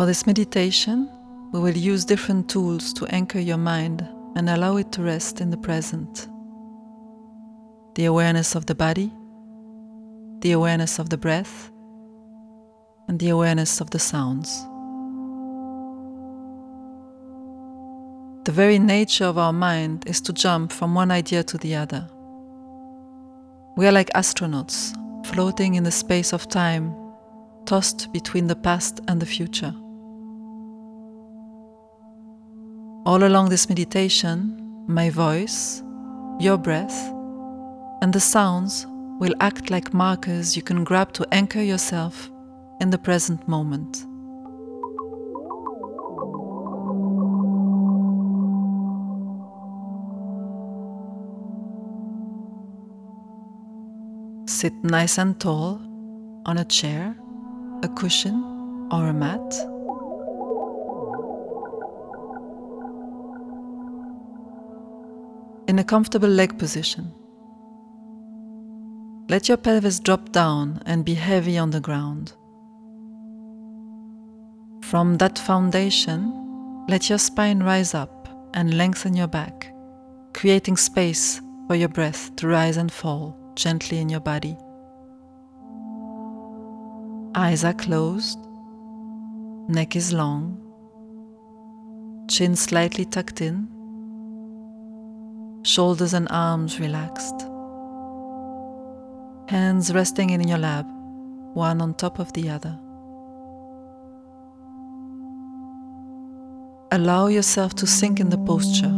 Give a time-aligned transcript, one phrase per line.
[0.00, 1.10] For this meditation,
[1.52, 5.50] we will use different tools to anchor your mind and allow it to rest in
[5.50, 6.26] the present.
[7.96, 9.12] The awareness of the body,
[10.38, 11.70] the awareness of the breath,
[13.08, 14.48] and the awareness of the sounds.
[18.46, 22.08] The very nature of our mind is to jump from one idea to the other.
[23.76, 26.96] We are like astronauts floating in the space of time,
[27.66, 29.74] tossed between the past and the future.
[33.06, 35.82] All along this meditation, my voice,
[36.38, 37.10] your breath,
[38.02, 38.86] and the sounds
[39.18, 42.30] will act like markers you can grab to anchor yourself
[42.78, 44.04] in the present moment.
[54.46, 55.80] Sit nice and tall
[56.44, 57.16] on a chair,
[57.82, 59.79] a cushion, or a mat.
[65.80, 67.10] A comfortable leg position.
[69.30, 72.34] Let your pelvis drop down and be heavy on the ground.
[74.84, 79.72] From that foundation, let your spine rise up and lengthen your back,
[80.34, 84.58] creating space for your breath to rise and fall gently in your body.
[87.34, 88.38] Eyes are closed,
[89.68, 90.60] neck is long,
[92.28, 93.79] chin slightly tucked in,
[95.62, 97.42] shoulders and arms relaxed,
[99.50, 100.86] hands resting in your lap,
[101.52, 102.78] one on top of the other.
[106.92, 108.88] Allow yourself to sink in the posture,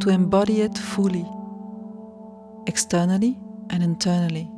[0.00, 1.26] to embody it fully,
[2.66, 3.38] externally
[3.70, 4.50] and internally.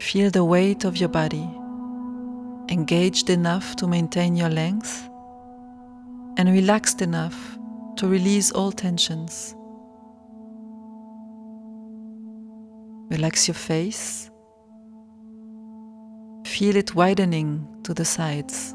[0.00, 1.50] Feel the weight of your body,
[2.70, 5.08] engaged enough to maintain your length,
[6.36, 7.57] and relaxed enough
[7.98, 9.56] to release all tensions.
[13.10, 14.30] Relax your face.
[16.46, 18.72] Feel it widening to the sides.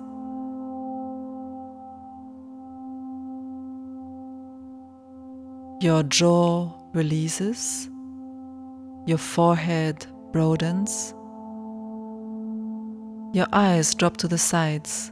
[5.82, 7.90] Your jaw releases,
[9.06, 11.14] your forehead broadens,
[13.34, 15.12] your eyes drop to the sides,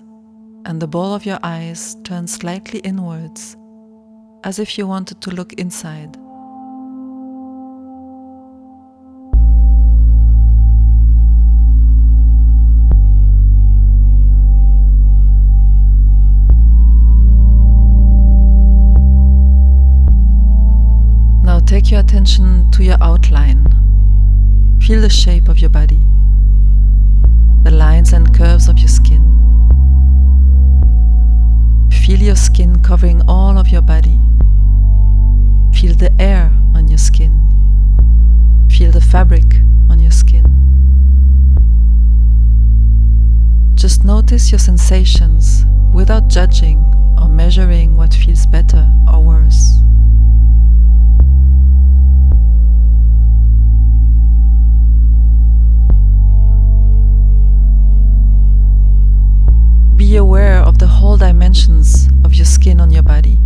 [0.66, 3.56] and the ball of your eyes turns slightly inwards,
[4.44, 6.18] as if you wanted to look inside.
[21.44, 23.68] Now take your attention to your outline.
[24.82, 26.02] Feel the shape of your body,
[27.64, 29.22] the lines and curves of your skin.
[32.06, 34.20] Feel your skin covering all of your body.
[35.72, 37.38] Feel the air on your skin.
[38.72, 39.46] Feel the fabric
[39.88, 40.44] on your skin.
[43.76, 45.64] Just notice your sensations
[45.94, 46.80] without judging
[47.22, 49.80] or measuring what feels better or worse.
[60.12, 63.40] Be aware of the whole dimensions of your skin on your body.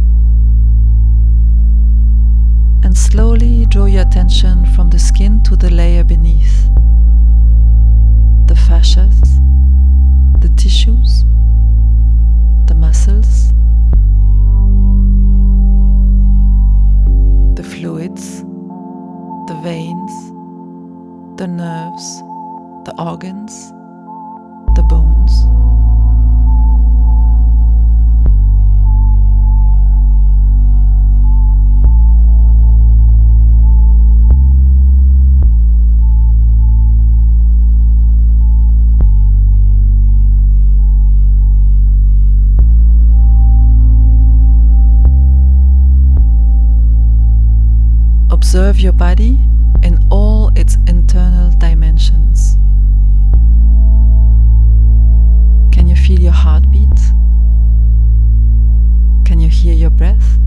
[2.84, 6.64] And slowly draw your attention from the skin to the layer beneath
[8.48, 9.22] the fascias,
[10.42, 11.24] the tissues,
[12.66, 13.50] the muscles,
[17.58, 18.42] the fluids,
[19.50, 20.14] the veins,
[21.38, 22.24] the nerves,
[22.86, 23.72] the organs,
[48.56, 49.38] Observe your body
[49.84, 52.56] in all its internal dimensions.
[55.74, 56.88] Can you feel your heartbeat?
[59.26, 60.38] Can you hear your breath?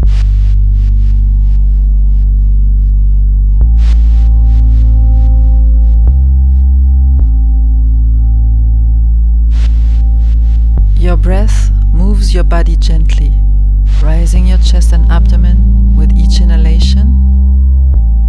[10.96, 13.34] Your breath moves your body gently,
[14.02, 17.27] rising your chest and abdomen with each inhalation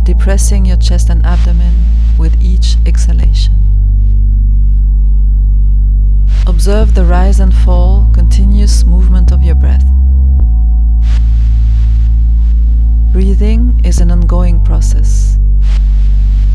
[0.10, 1.72] depressing your chest and abdomen
[2.18, 3.54] with each exhalation.
[6.48, 9.86] Observe the rise and fall, continuous movement of your breath.
[13.12, 15.38] Breathing is an ongoing process,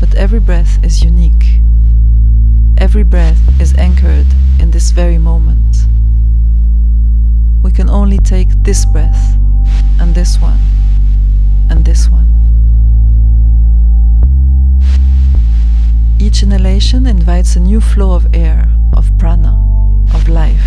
[0.01, 1.61] but every breath is unique.
[2.77, 4.27] Every breath is anchored
[4.59, 5.77] in this very moment.
[7.63, 9.37] We can only take this breath,
[10.01, 10.59] and this one,
[11.69, 12.44] and this one.
[16.25, 19.53] Each inhalation invites a new flow of air, of prana,
[20.11, 20.65] of life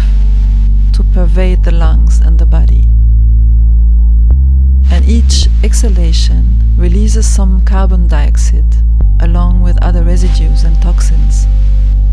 [0.92, 2.84] to pervade the lungs and the body.
[4.88, 8.72] And each exhalation releases some carbon dioxide
[9.20, 11.48] along with other residues and toxins,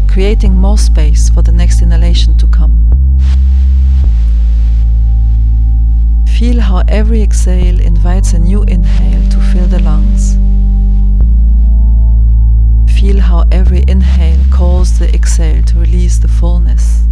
[0.07, 2.89] creating more space for the next inhalation to come.
[6.35, 10.35] Feel how every exhale invites a new inhale to fill the lungs.
[13.05, 17.03] Feel how every inhale calls the exhale to release the fullness.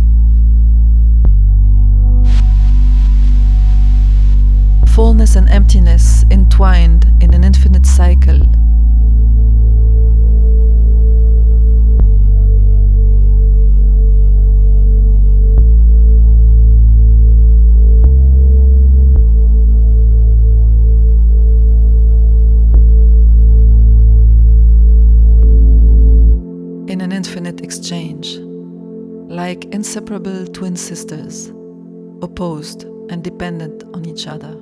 [4.95, 8.62] Fullness and emptiness entwined in an infinite cycle.
[29.63, 31.47] Like inseparable twin sisters,
[32.21, 34.53] opposed and dependent on each other.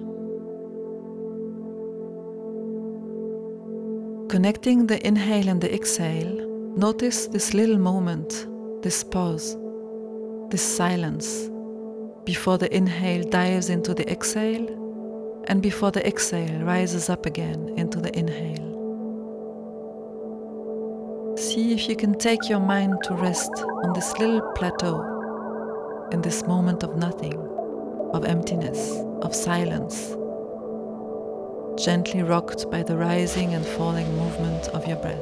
[4.30, 8.48] Connecting the inhale and the exhale, notice this little moment,
[8.84, 9.58] this pause,
[10.50, 11.50] this silence
[12.24, 14.68] before the inhale dives into the exhale
[15.48, 18.71] and before the exhale rises up again into the inhale.
[21.42, 23.52] See if you can take your mind to rest
[23.84, 27.38] on this little plateau, in this moment of nothing,
[28.14, 28.80] of emptiness,
[29.22, 30.16] of silence
[31.78, 35.18] gently rocked by the rising and falling movement of your breath.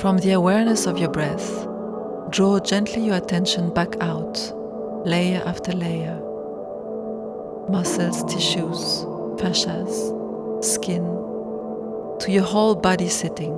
[0.00, 1.67] From the awareness of your breath,
[2.30, 4.38] draw gently your attention back out,
[5.06, 6.14] layer after layer.
[7.70, 9.04] Muscles, tissues,
[9.40, 11.04] fascias, skin,
[12.20, 13.56] to your whole body sitting.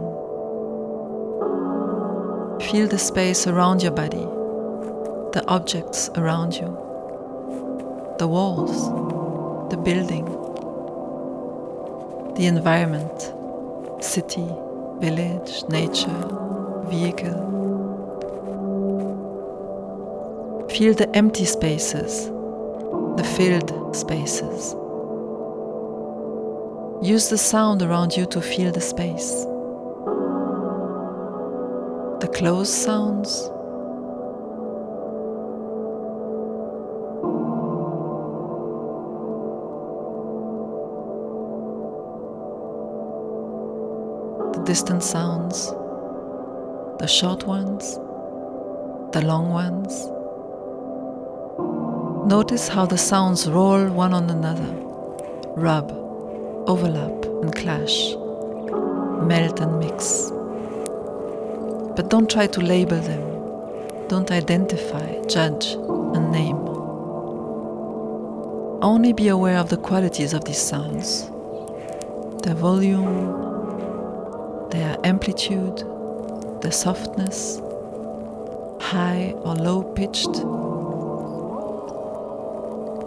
[2.70, 4.26] Feel the space around your body,
[5.32, 6.76] the objects around you,
[8.18, 8.88] the walls,
[9.70, 10.26] the building,
[12.36, 13.32] the environment,
[14.02, 14.48] city,
[15.00, 16.28] village, nature,
[16.88, 17.59] vehicle.
[20.70, 22.26] Feel the empty spaces,
[23.16, 24.74] the filled spaces.
[27.02, 29.44] Use the sound around you to feel the space.
[32.20, 33.48] The closed sounds.
[44.54, 45.66] The distant sounds.
[47.00, 47.96] The short ones.
[49.12, 50.08] The long ones.
[52.30, 54.72] Notice how the sounds roll one on another,
[55.56, 55.90] rub,
[56.68, 58.14] overlap and clash,
[59.26, 60.30] melt and mix.
[61.96, 64.06] But don't try to label them.
[64.06, 65.72] Don't identify, judge,
[66.14, 66.54] and name.
[68.80, 71.28] Only be aware of the qualities of these sounds
[72.44, 73.26] their volume,
[74.70, 75.78] their amplitude,
[76.62, 77.58] their softness,
[78.80, 80.44] high or low pitched.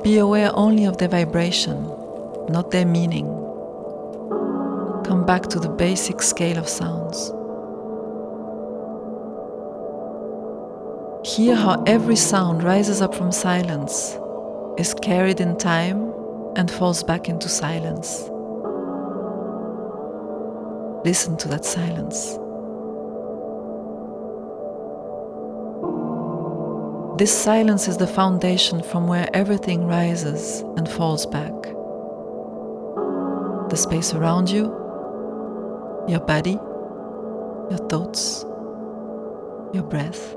[0.03, 1.85] Be aware only of their vibration,
[2.49, 3.25] not their meaning.
[5.05, 7.31] Come back to the basic scale of sounds.
[11.25, 14.17] Hear how every sound rises up from silence,
[14.77, 16.13] is carried in time,
[16.57, 18.29] and falls back into silence.
[21.05, 22.37] Listen to that silence.
[27.15, 31.53] This silence is the foundation from where everything rises and falls back.
[33.69, 34.63] The space around you,
[36.07, 36.53] your body,
[37.69, 38.43] your thoughts,
[39.73, 40.35] your breath.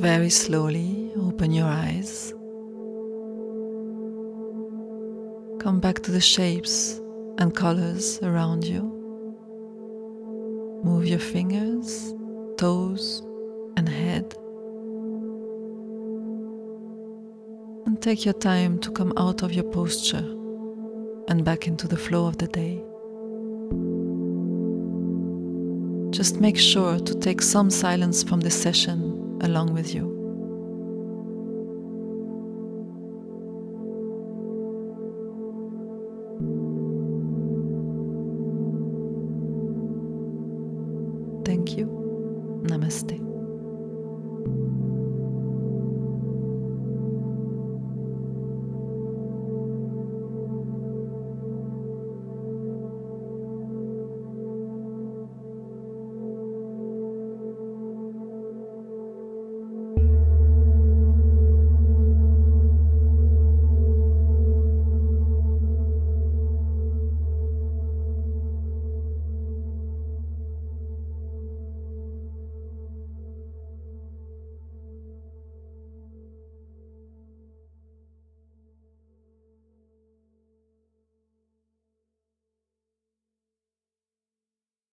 [0.00, 2.32] Very slowly open your eyes.
[5.62, 6.98] Come back to the shapes
[7.36, 8.80] and colors around you.
[10.82, 12.14] Move your fingers,
[12.56, 13.22] toes,
[13.76, 14.34] and head.
[17.84, 20.26] And take your time to come out of your posture
[21.28, 22.82] and back into the flow of the day.
[26.10, 30.09] Just make sure to take some silence from this session along with you.